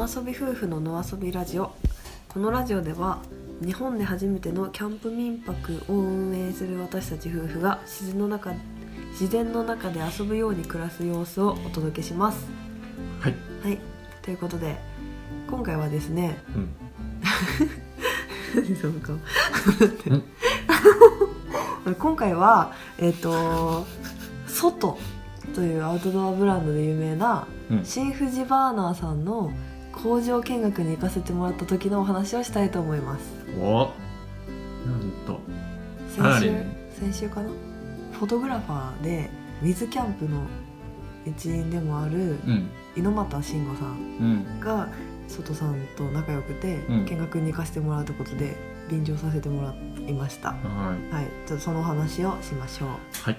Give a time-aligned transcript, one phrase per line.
[0.00, 1.72] 野遊び夫婦の野遊びラジオ。
[2.26, 3.18] このラジオでは
[3.62, 8.54] 日本で初めてのキャンプ民泊を運営する私たち夫婦が自然の中
[9.10, 12.46] 自然の中で遊ぶように暮らす様子をお届けします。
[13.20, 13.78] はい、はい。
[14.22, 14.76] ということで
[15.50, 16.74] 今回はですねうん、
[22.00, 23.84] 今回はえっ、と
[24.46, 24.96] 外
[25.54, 27.84] というアウトドアブランドで有名なうん。
[27.84, 29.52] 新富士バーナーさんの
[29.92, 33.22] 工場見学に行かせてもらった時のお話をしたいと思います。
[33.58, 33.90] お。
[34.86, 35.40] なんと。
[36.08, 36.54] 先週り
[36.98, 37.50] 先週かな？
[38.12, 39.30] フォトグラファーで
[39.62, 40.42] ウィズキャンプの
[41.26, 42.70] 一員でもあるうん。
[42.96, 44.60] 猪俣慎吾さんうん。
[44.60, 44.88] が
[45.28, 47.04] 外さんと仲良くてうん。
[47.04, 48.56] 見学に行かせてもらったことで
[48.90, 49.74] 便乗させてもら
[50.06, 50.56] いました、は
[51.10, 51.14] い。
[51.14, 51.26] はい。
[51.46, 52.88] ちょっとそのお話をしましょう。
[53.22, 53.38] はい。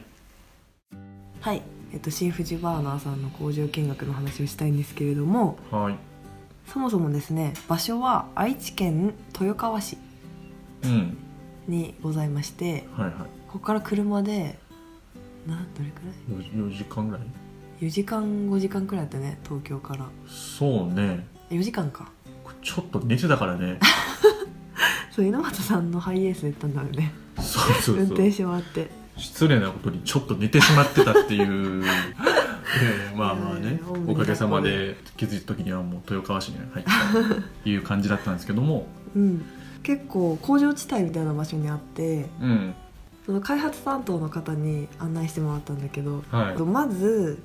[1.42, 1.62] はい。
[1.94, 5.96] えっと新富士バーナーさんの工場見学の話をしたいんですけれどもはい
[6.72, 9.98] そもそもですね場所は愛知県豊川市
[10.84, 11.18] うん。
[11.68, 13.12] にございましてはいは
[13.48, 14.58] ここから車で
[15.48, 16.48] などれくらい？
[16.48, 17.26] い 4, 4時間ぐらい
[17.82, 20.06] ？4時間5時間くらいだったね東京から。
[20.28, 21.26] そうね。
[21.50, 22.10] 4時間か。
[22.64, 23.80] ちょっと寝てたからね。
[25.12, 27.12] そう猪俣さんのハイエースで行ったんだよね。
[27.38, 27.96] そうそうそう。
[27.98, 28.90] 運転してもらって。
[29.18, 31.84] 失礼なことにちょっと寝てしまってたっていう
[32.80, 38.88] え えまあまあねおかげさまで気づいた時にはもう豊川市に入ったという感じだったんですけども。
[39.16, 39.46] うん。
[39.84, 42.74] 結構工場地帯みたいな場所にあってうん。
[43.26, 46.62] その開発担当の方に案内してもらったんだけど、はい。
[46.62, 47.42] まず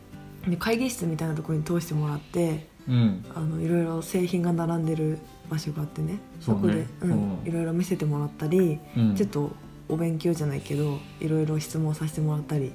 [0.59, 3.25] 会議室みたいなところに通してもらってうん。
[3.35, 5.19] あのいろいろ製品が並んでる
[5.51, 6.19] 場所があってね。
[6.41, 7.11] そこで、うん。
[7.11, 7.47] うん。
[7.47, 9.15] いろいろ見せてもらったり、うん。
[9.15, 9.51] ちょっと
[9.89, 12.73] お勉強じゃないけどいろいろ質問させてもらったりし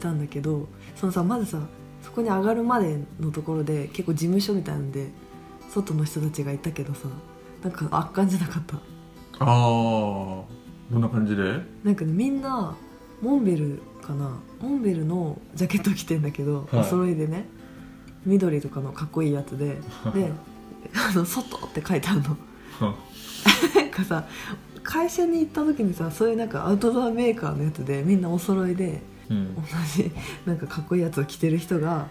[0.00, 1.60] たんだけどそのさまずさ
[2.02, 5.08] そこに上がるまでのところで結構事務所みたいなんで
[5.68, 7.08] 外の人たちがいたけどさ
[7.62, 8.76] なんか圧巻じゃなかった？
[8.76, 8.80] あ
[9.40, 11.60] あどんな感じで？
[11.84, 12.74] なんかねみんな
[13.20, 14.40] モンベルかな？
[14.60, 16.80] モンベルのジャケット着てんだけど、はい。
[16.80, 17.46] お揃いでね
[18.26, 19.76] 緑とかのかっこいいやつで
[20.14, 20.32] で
[20.94, 22.36] 「あの外」って書いてあるの。
[22.80, 24.26] なんかさ
[24.82, 29.54] 会社に行った時にさそういうなんかアウトドアメーカーのやつでみんなお揃いでうん。
[29.54, 29.62] 同
[29.94, 30.10] じ
[30.46, 32.08] なんかかっこいいやつを着てる人が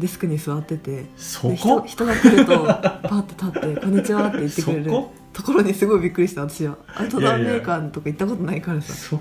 [0.00, 1.82] デスクに座っててそこ？
[1.86, 4.90] 人が来ると パッて立って「こんにちは」って言ってくれる
[5.32, 6.76] ところにすごいびっくりした私は。
[6.94, 8.92] アウトドアメーカーとか行ったことないからさ。
[8.92, 9.20] そう。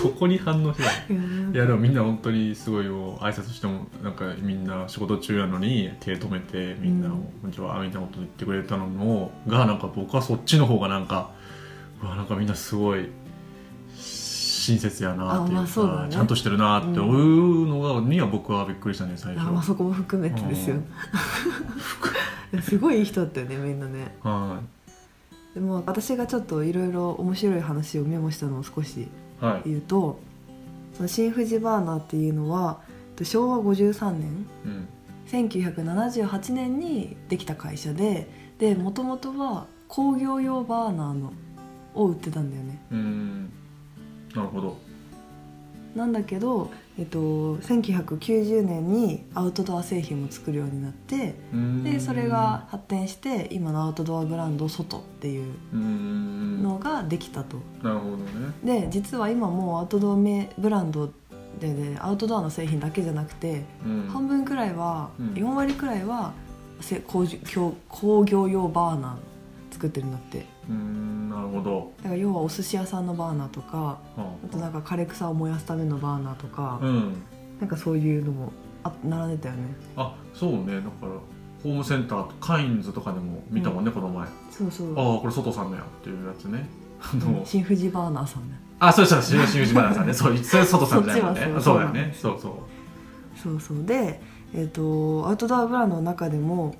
[0.00, 0.88] そこに反応しない。
[1.52, 11.30] いやでもみんな本当にすごいよ挨拶してもなんかみんな仕事中なのに手止めてみんなうん「こんにちは」みたいなこと言ってくれたのもがなんか僕はそっちの方がなんか
[12.02, 13.08] うわなんかみんなすごい
[14.66, 16.12] 親切やなっていうか、あまあそうだね。
[16.12, 19.48] ちゃんとしてるなって思うのがには僕はびっくりしたね最初。
[19.48, 20.76] あまあそこも含めてですよ、
[22.52, 24.16] いやすごいいい人だったよねみんなね。
[24.22, 24.60] は
[25.54, 29.08] でも私がちょっといろいろ面白い話をメモしたのを少しい
[29.40, 30.18] はい言うと
[30.94, 32.80] その新富士バーナーっていうのは
[33.22, 34.88] 昭和53年うん。
[35.26, 38.28] 1978年にできた会社で
[38.58, 41.32] でもともとは工業用バーナーの
[41.94, 42.78] を売ってたんだよね。
[42.90, 43.50] うーん
[44.36, 44.76] なるほど。
[45.96, 51.34] なんだけど、えっと、1990年にアウトドア製品も作るようになって
[51.82, 57.56] でそれが発展して今のアウトドアブランド外っていうのができたと。
[57.82, 58.24] なるほどね。
[58.62, 61.10] で実は今もうアウトドアメブランド
[61.58, 64.08] でねアウトドアの製品だけじゃなくてうん。
[64.10, 65.28] 半分くらいは、うん。
[65.32, 66.34] 4割くらいは
[66.82, 71.92] せ工業工業用バーナー作ってるんだってうーんなるほど。
[71.98, 77.14] だから要はお寿司屋さんのバーナーとかはあとなんか枯れ草を燃やすためのバーナーとか、うん。
[77.60, 78.52] なんかそういうのも
[78.84, 79.62] あ並んでたよね。
[79.96, 80.76] あそうね。
[80.76, 81.08] だから
[81.62, 84.26] ホームセンターとカインズとかでも見たもんね、この前。
[84.26, 84.92] あそうそう。
[84.92, 86.68] あこれ外さんのやっていうやつね。
[87.00, 87.34] あうん。
[87.34, 90.12] の、新富士バーナーさんねあそうそう新新内バナさんね。
[90.12, 91.40] そうそれ外さんじゃないもんね。
[91.40, 91.60] そう。
[91.62, 92.14] そうだよね。
[92.20, 92.52] そうそう。
[93.42, 93.84] そうそう。
[93.84, 94.20] で、
[94.54, 96.74] えっとアウトドアブランドの中でも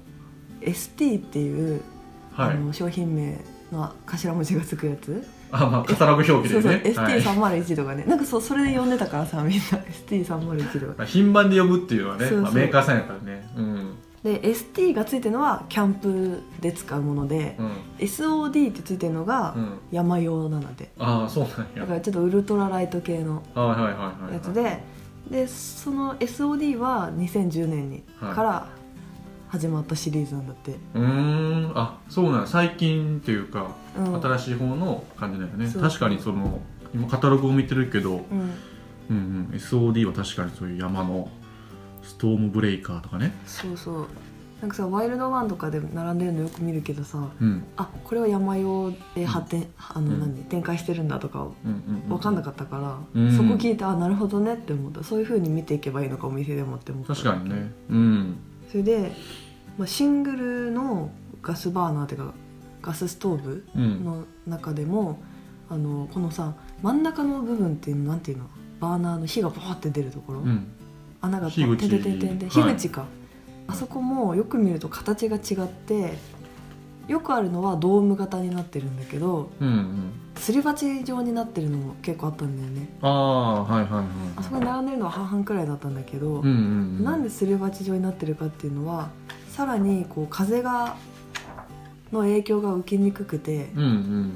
[0.61, 1.81] ST っていう、
[2.33, 2.51] はい。
[2.51, 3.39] あの商品名
[3.73, 5.27] の頭文字がつくやつ。
[5.51, 7.23] あまあカタログ表記そうでそうねはい。
[7.23, 9.65] ST301 とかね、なんかそうそれで呼んでたからさみんな。
[10.09, 10.95] ST301 とか。
[10.99, 13.49] まあ品番で呼ぶっていうのはねまあ、メーカーさんやからね。
[13.57, 13.95] うん。
[14.25, 17.73] で ST がついてるのはキャンプで使うもので、うん。
[17.99, 19.79] SOD ってついてるのがうん。
[19.93, 21.81] 山用なので、ああそうなんや。
[21.83, 23.93] だからちょっとウルトラライト系のはいはいはい
[24.25, 24.83] はいやつで。
[25.31, 28.35] でその SOD は2010年にはい。
[28.35, 28.69] から
[29.59, 31.73] 始まったシリーズなんだって、うーん。
[31.75, 32.47] あそうなんや。
[32.47, 34.21] 最近っていうか、うん。
[34.21, 35.67] 新しい方の感じだよね。
[35.69, 36.61] 確かにその
[36.95, 38.51] 今カタログを見てるけどうん、うん
[39.11, 39.49] うん。
[39.55, 41.31] SOD は確かにそういう山の
[42.03, 43.33] ストームブレイカーとかね。
[43.47, 44.07] そうそう。
[44.61, 47.65] なんかさワイルドワンとかで並んでるのよく見るけどさうん。
[47.77, 50.21] あこれは山用で発展、あのうん。
[50.21, 50.45] 何？
[50.45, 52.79] 展開してるんだとかうんうんうん分かんなかったか
[53.15, 53.37] ら、うん。
[53.37, 55.03] そこ聞いてあなるほどねって思った。
[55.03, 57.15] そういう風に見ていけばいいのかお店でもって思った。
[57.15, 57.73] 確かにね。
[57.91, 58.37] うん。
[58.69, 59.13] それで、
[59.79, 61.11] まあ、シングルの
[61.43, 62.35] ガスバーナーっていうか
[62.83, 64.05] ガスストーブうん。
[64.05, 65.19] の中でも
[65.69, 68.45] あのこのさ真ん中の部分っていうのなんていうの？
[68.81, 70.67] バーナーの火がバーって出るところ、うん。
[71.21, 72.49] 穴がてててててはい。
[72.49, 73.07] 火口か、
[73.67, 76.19] あそこもよく見ると形が違って
[77.09, 80.13] よくあるのはドーム型になってるんだけどうんうん。
[80.37, 82.89] すり鉢状になってるのも結構あったんだよね。
[83.01, 84.07] ああはいはいはい
[84.37, 86.51] あそこに並んでるのは半々くらいだったんだけど、うんうんう
[87.01, 87.05] ん。
[87.05, 89.09] なんですり鉢状になってるかっていうのは
[89.57, 90.97] さらにこう風が
[92.13, 94.33] の影響が受けにくくてうんうん。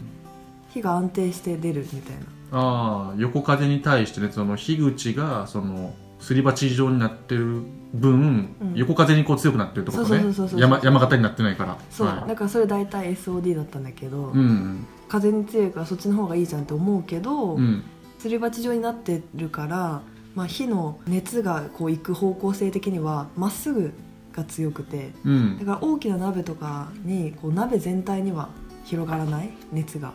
[0.70, 2.58] 火が安定して出るみたいな。
[2.58, 7.62] ああ横風に対してねその火口がそのすり鉢状になってる
[7.92, 8.72] 分、うん。
[8.74, 10.08] 横風にこう強くなってるってことね。
[10.08, 10.60] そうそうそうそうそう。
[10.60, 11.76] 山山形になってないから。
[11.90, 12.28] そう、はい。
[12.28, 14.86] だからそれ大体 SOD だったんだけど、うんうん。
[15.08, 17.82] 風に強いからそっちの方がいいじゃんって思うけど、うん。
[18.18, 20.02] すり鉢状になってるから、
[20.34, 23.92] まあ、火の熱がこう行く方向性的にはまっすぐ
[24.32, 25.58] が強くてうん。
[25.58, 28.48] だから大きな鍋とかにこう鍋全体には
[28.84, 30.12] 広がらない熱が。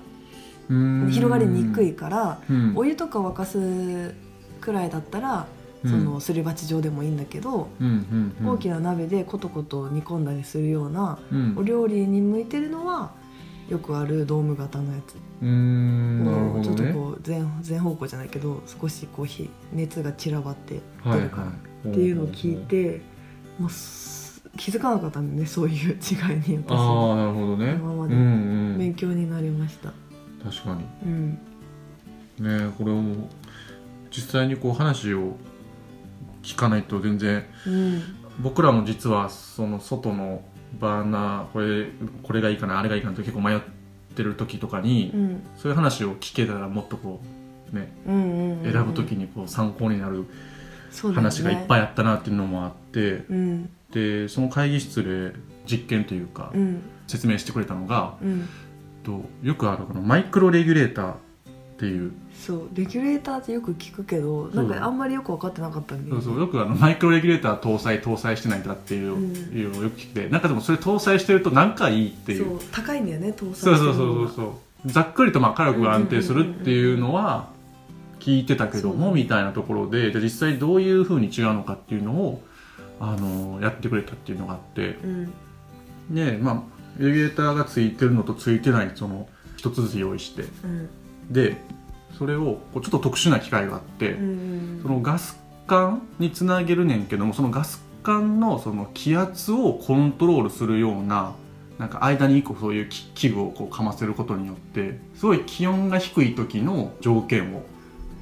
[0.68, 2.74] 広がりにくいから、うん。
[2.76, 4.16] お湯とか沸かす
[4.60, 5.48] くらいだったら
[5.84, 5.92] うん。
[5.92, 7.68] そのすり鉢状でもいいんだけど、
[8.44, 11.54] 大きな鍋でコトコト煮込んだりするようなうん。
[11.58, 13.12] お料理に向いてるのは
[13.70, 15.16] よくあるドーム型のやつ。
[15.42, 15.48] うー
[16.60, 21.52] んちょっとこう全全方向じゃないけど少しこう火熱が散らばってはい出るから、は
[21.86, 21.90] い。
[21.90, 23.02] っていうのを聞いて
[23.60, 26.72] もうす気づかなかったんだよねそういう違いに私。
[26.72, 27.74] ああなるほどね。
[27.74, 28.14] 今まで。
[28.14, 28.26] うんう
[28.76, 28.78] ん。
[28.78, 29.92] 勉強になりました。
[30.44, 30.86] 確かに。
[31.06, 31.32] うん。
[32.40, 33.02] ねこれを
[34.12, 35.36] 実際にこう話を
[36.42, 37.46] 聞かないと全然。
[37.68, 38.02] うん。
[38.40, 40.42] 僕らも実はその外の
[40.80, 41.88] バーナーこれ
[42.24, 43.60] これがいいかなあれがいいかなって結構迷っ
[44.16, 45.44] てる時とかに、うん。
[45.58, 47.22] そういう話を聞けたらもっとこ
[47.74, 48.72] うねうんうんうん。
[48.72, 50.26] 選ぶ時にこう参考になる
[51.14, 53.70] 話がいっぱいあったなっていうのもあって、うん。
[53.92, 56.82] でその会議室で実験というかうん。
[57.08, 58.48] 説明してくれたのが、うん。
[59.04, 61.16] とよくあるこのマイクロレギュレーターっ
[61.78, 62.12] ていう。
[62.34, 66.22] そうレギュレーターってよく聞くけどなんかあんまりよく分かってなかったんだよね。
[66.22, 69.34] そうそうよくあのマイクロレギュレーター搭載搭載してないんだっていう,、うん。
[69.58, 72.60] いうのをよく聞いてなんかでもそれ搭載してると何かいいっていう。
[72.60, 74.44] そう高いんだよね搭載そうそうそうそ
[74.88, 77.50] うざっくりとまあ火力が安定するっていうのは
[78.26, 82.42] 聞いてたけどもみたいなところでじゃあ実際どういうふうに違うのかっていうのを
[83.00, 84.98] あのやってくれたっていうのがあって。
[85.04, 85.34] うん。
[86.10, 86.64] でまあ
[86.98, 89.28] レギュレーターがついてるのとついてないその
[89.58, 90.44] 一つずつ用意して。
[90.64, 90.90] うん。
[91.30, 91.58] で
[92.18, 101.34] それをこうちょっと特殊な機械があって、うんそのガス管につなげるねんけどもそのガス管のその気圧をコントロールするような
[101.78, 107.64] なんか間に一個そういう器器具をこうかませることによってすごい気温が低い時の条件を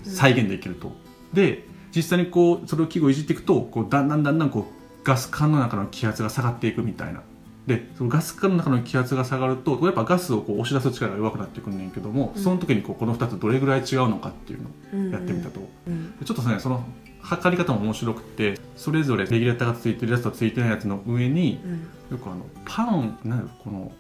[0.03, 0.91] 再現できると。
[1.33, 1.65] で
[1.95, 7.21] 実際にこうそれを器具をいじっていくとこうだんだんだんだんこうガス管の中の気圧が下がっていくみたいな。
[7.67, 12.41] でそのガス管の中の気圧が下がるとやっぱガスをこう押し出す力が弱くなってくんねんけども、うん。
[12.41, 14.61] その時にこうこの2つどれぐらい違うのかっていう
[14.94, 15.61] のをやってみたと。
[15.88, 16.17] うん。
[16.17, 16.83] でちょっとねその
[17.21, 22.18] 測り方も面白くてそれぞれレギュレーターがついてるやつとついてないやつの上にうん。
[22.18, 23.92] よくあのパンなんこの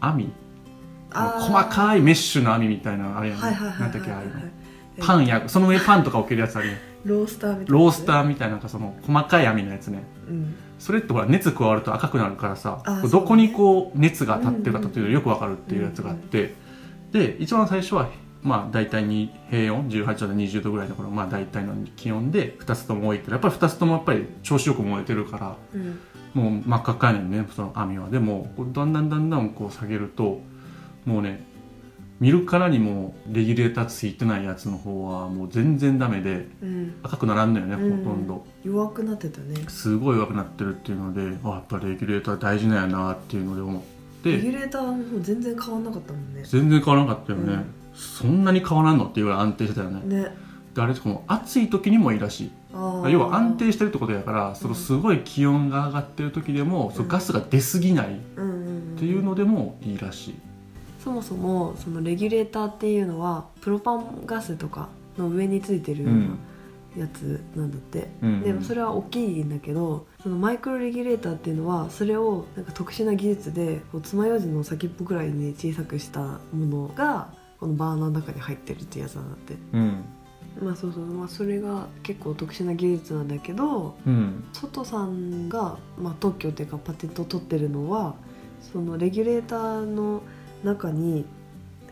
[0.00, 0.30] 網。
[1.10, 3.80] 細かいメッシュの網みたいなあれやねはいはいはい。
[3.80, 4.40] なんだっけああいうの
[5.00, 10.02] パンやその上パンとか置けるやつあるねロースターみたいなロースターみたいななんかその細かい網のやつね。
[10.28, 10.54] うん。
[10.78, 16.54] それってほら熱加わると赤くなるからさどこにこう熱が当たってるかというのがよくわかるっていうやつがあって。
[17.12, 18.08] で一番最初は
[18.42, 23.32] まあ大体に平温18度で20度ぐらいのこのまあ大体の気温で2つとも置いてる。
[23.32, 25.98] やっぱり2つともやっぱり調子よく燃えてるからうん。
[26.34, 28.08] もう真っ赤っかやねんねその網は。
[28.10, 30.40] でもこうだんだんだんだんこう下げると
[31.04, 31.47] もうね
[32.20, 36.94] 見るからにもレギュレーターついてないやつの方はもう全然ダメでうん。
[37.02, 38.04] 赤くならんのよね、うん。
[38.04, 38.44] ほとんど。
[38.64, 39.54] 弱くなってたね。
[39.68, 43.82] すごい弱くなってるっていうのであやっぱレギュレーター大事なんやなっていうので思っ
[44.22, 44.32] て。
[44.32, 46.42] レギュレーターはもう全然変わんなかったもんね。
[46.44, 47.64] 全然変わらなかったよね、うん。
[47.94, 50.22] そんなに変わらんのっていうぐらい安定してたよね。
[50.22, 50.34] ね。
[50.74, 52.50] であれこの暑い時にもいいらしい。
[52.70, 58.18] 要は安定してるってことやからそのすごい気温が上がってる時でも、そのガスが出過ぎないっ
[58.98, 60.34] ていうのでもいいらしい、
[61.02, 66.36] そもそもそのレギュレーターっていうのはプロパンガスとかの上についてるような
[66.96, 68.42] やつなんだって、うん。
[68.42, 79.54] でもそれは大きいんだけどそのマイクロレギュレーターっていうのはそれをなんか特殊な技術でこう爪楊枝の先っぽくらいに小さくしたものがこのバーナーの中に入ってるっていうやつなんだって。
[79.72, 80.04] うん。
[80.60, 88.16] まあそうそう、まあ、それが結構特殊な技術なんだけどうん外さんが、まあ、特許っていうかパテントを取ってるのは
[88.72, 90.22] そのレギュレーターの
[90.64, 91.24] 中に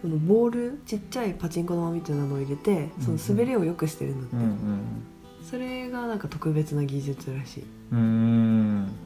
[0.01, 5.03] そのボールちっちゃいパチンコ玉みたいなのを入れてその滑りを良くしてるんだって、うん
[5.49, 7.63] それがなんか特別な技術らしい。
[7.63, 7.99] っうん。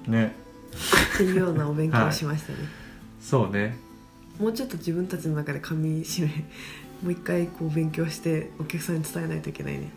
[0.06, 0.34] うんね
[1.18, 2.58] ていうようなお勉強をしましたね、
[3.20, 3.76] そうね。
[4.38, 6.28] もうちょっと自分たちの中で噛み締め
[7.02, 9.90] もう一回こう勉強してお客さんに伝えないといけないね。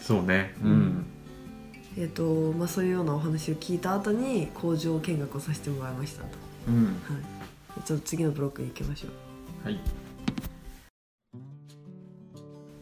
[0.00, 0.54] そうね。
[0.62, 1.04] ううんん。
[1.98, 6.28] えっ、とまあそういうようなお話を聞いた後に工場見学をさせてもらいましたと。
[6.68, 6.84] うん。
[6.84, 6.92] はい
[7.84, 9.64] ちょっと次のブロックに行きましょう。
[9.64, 9.80] はい。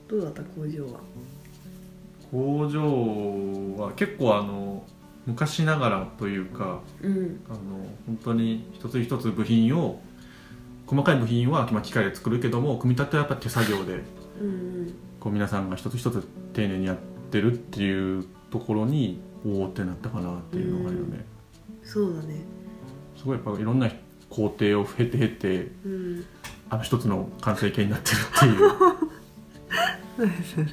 [0.08, 1.00] どうだった工場は？
[2.30, 4.84] 工場は結構あの
[5.26, 7.40] 昔ながらというかうん。
[7.48, 7.58] あの
[8.06, 10.00] 本当に一つ一つ部品を
[10.86, 14.02] 細かい部品はまあ機械で作るけども組み立てはやっぱ手作業で
[14.40, 16.96] うんこう皆さんが一つ一つ丁寧にやっ
[17.30, 21.24] てるっていうところにおおってなったかなっていうのがあるよね、
[21.84, 22.42] そうだね。
[23.16, 23.88] すごいやっぱいろんな
[24.30, 26.24] 工程を経て経てうん。
[26.70, 28.70] あの一つの完成形になってるっていう。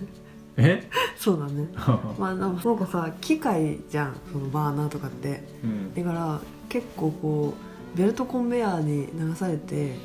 [0.58, 0.90] え？
[1.18, 1.68] そうだね。
[2.18, 5.44] まあなんかさ機械じゃんそのバーナーとかって。
[5.64, 5.94] うん。
[5.94, 7.54] だから結構こ
[7.96, 9.96] うベルトコンベヤーに流されて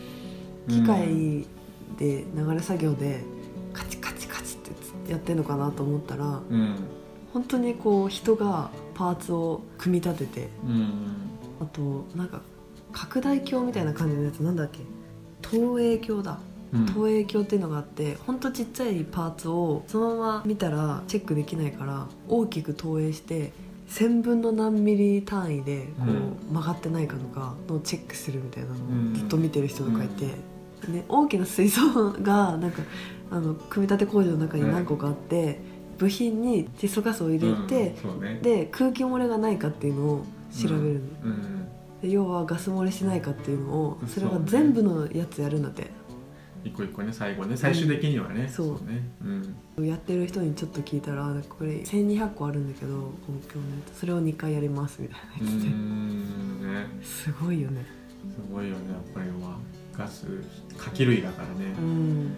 [0.68, 1.46] 機械
[1.98, 3.20] で流れ作業で
[3.74, 4.58] カチカチカチっ
[5.06, 6.76] てやってんのかなと思ったらうん。
[7.34, 10.92] 本当にこう人がパーツを組み立ててうん。
[11.60, 12.40] あとなんか
[12.92, 14.80] 拡大鏡みたいな感じのやつなんだっけ？
[15.40, 16.38] 投影鏡だ。
[16.72, 16.86] うん。
[16.86, 23.52] 投影鏡っていうのがあってほんとちっちゃいパーツをそのまま見たらチェックできないから大きく投影して
[23.88, 26.04] 1000分の何ミリ単位でこ
[26.50, 29.12] う曲がってないかとかのをチェックするみたいなのうん。
[29.12, 30.26] をずっと見てる人とかいて、
[30.90, 32.82] で大きな水槽がなんか
[33.30, 35.60] あの組み立て工場の中に何個かあって、
[35.98, 37.94] 部品に窒素ガスを入れて、
[38.42, 41.61] で空気漏れがないかっていうのを調べるの。
[42.02, 45.90] 要はガス漏れしないかっていうのをそれは全部のやつやるんだって。
[46.64, 48.68] 一個一個ね最後ね最終的にはね、そう。
[48.88, 49.02] ね。
[49.76, 49.86] うん。
[49.86, 53.02] やってる人にちょっと聞いたらこれ1200個あるんだけど音
[53.48, 53.98] 響のやつ。
[53.98, 56.62] それを2回やりますみたいなうやつで、ん。
[56.74, 56.86] ね。
[57.02, 57.84] すごいよね。
[58.30, 59.58] すごいよねやっぱりは。
[59.96, 60.26] ガス
[60.78, 61.74] 火器類だからね。
[61.78, 62.36] う、ん。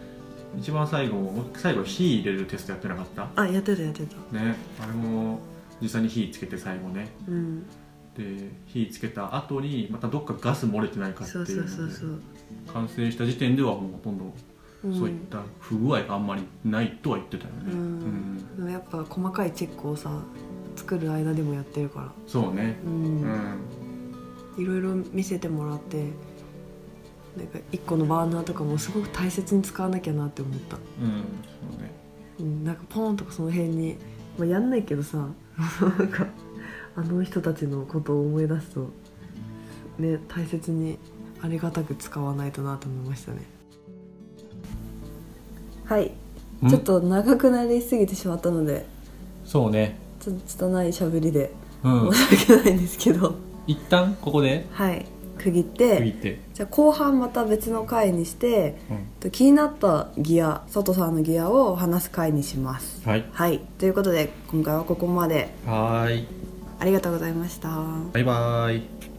[0.59, 3.29] 一番最後最後火入れるテストやってなかった？
[3.37, 4.17] あやってたやってた。
[4.39, 4.57] ね。
[4.81, 5.39] あれも
[5.83, 7.09] 実際に火つけて最後ね。
[7.29, 7.63] うん
[8.17, 12.21] で火つけた後にまたどっかガス漏れてないかってそいううのでそうそうそう、
[12.73, 14.25] 完成した時点ではもうほとんど
[14.85, 18.47] うん、そういった不具合があんまりないとは言ってたよね、うん。
[18.59, 18.71] うん。
[18.71, 20.23] やっぱ細かいチェックをさ
[20.77, 22.13] 作る間でもやってるから。
[22.27, 22.79] そうね。
[22.85, 23.25] ううん。
[23.25, 23.59] ん
[24.59, 26.11] いろいろ見せてもらって
[27.37, 30.77] なんか1個のバーナーとかもすごく大切に使わなきゃなって思った。
[30.77, 30.83] うん。
[31.71, 31.91] そうね。
[32.41, 33.97] うん、なんかポーンとかその辺に、
[34.39, 35.29] まあ、やんないけどさ。
[35.99, 36.27] なんか
[36.97, 38.91] あの人たちのことを思い出すと
[39.99, 40.99] ね大切に
[41.43, 43.43] ありがたく使わないとなと思いましたね。
[45.85, 46.13] はい。
[46.63, 46.71] うん？
[46.71, 48.87] ちょっと長くなりすぎてしまったので。
[49.45, 49.99] そうね。
[50.21, 52.13] ちょっと拙い喋りでうん。
[52.13, 53.35] 申し訳ないんですけど、
[53.67, 54.67] 一旦ここで？
[54.71, 55.05] はい。
[55.37, 59.07] 区切っ区切てって、じゃあ後半また別の回にしてうん。
[59.21, 63.07] と気になったギア佐藤さんのギアを話す回にします。
[63.07, 63.25] はい。
[63.31, 63.61] はい。
[63.77, 65.55] ということで今回はここまで。
[65.67, 66.27] はーい
[66.79, 67.69] ありがとうございました。
[68.13, 69.14] バイバーイ。